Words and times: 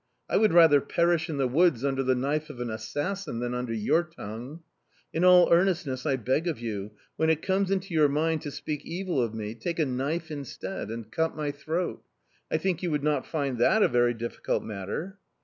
"I 0.27 0.37
would 0.37 0.51
rather 0.51 0.81
perish 0.81 1.29
in 1.29 1.37
the 1.37 1.47
woods 1.47 1.85
under 1.85 2.01
the 2.01 2.15
knife 2.15 2.49
of 2.49 2.59
an 2.59 2.71
assassin 2.71 3.37
than 3.39 3.53
under 3.53 3.71
your 3.71 4.01
tongue... 4.01 4.61
In 5.13 5.23
all 5.23 5.53
earnestness 5.53 6.07
I 6.07 6.15
beg 6.15 6.47
of 6.47 6.59
you: 6.59 6.93
when 7.17 7.29
it 7.29 7.43
comes 7.43 7.69
into 7.69 7.93
your 7.93 8.09
mind 8.09 8.41
to 8.41 8.49
speak 8.49 8.83
evil 8.83 9.21
of 9.21 9.35
me, 9.35 9.53
take 9.53 9.77
a 9.77 9.85
knife 9.85 10.31
instead 10.31 10.89
and 10.89 11.11
cut 11.11 11.35
my 11.35 11.51
throat. 11.51 12.03
I 12.49 12.57
think 12.57 12.81
you 12.81 12.89
would 12.89 13.03
not 13.03 13.27
find 13.27 13.59
that 13.59 13.83
a 13.83 13.87
very 13.87 14.15
difficult 14.15 14.63
matter." 14.63 15.19